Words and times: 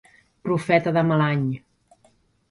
Profeta 0.47 0.93
de 0.95 1.03
mal 1.09 1.21
any. 1.25 1.43